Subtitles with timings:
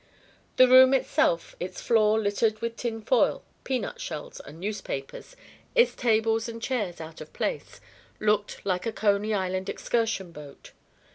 [0.55, 5.35] The room itself, its floor littered with tinfoil, peanut shells, and newspapers,
[5.75, 7.79] its tables and chairs out of place,
[8.19, 10.71] looked like a Coney Island excursion boat.